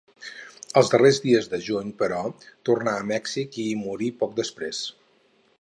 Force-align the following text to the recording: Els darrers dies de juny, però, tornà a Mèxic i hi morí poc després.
Els 0.79 0.87
darrers 0.93 1.19
dies 1.25 1.49
de 1.51 1.59
juny, 1.67 1.91
però, 2.01 2.23
tornà 2.71 2.97
a 3.03 3.07
Mèxic 3.13 3.63
i 3.65 3.69
hi 3.75 3.79
morí 3.87 4.13
poc 4.25 4.37
després. 4.45 4.85